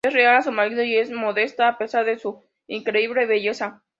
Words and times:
Es 0.03 0.15
leal 0.15 0.35
a 0.37 0.41
su 0.41 0.51
marido 0.51 0.81
y 0.81 0.97
es 0.97 1.11
modesta, 1.11 1.67
a 1.67 1.77
pesar 1.77 2.05
de 2.05 2.17
su 2.17 2.43
increíble 2.65 3.27
belleza. 3.27 3.83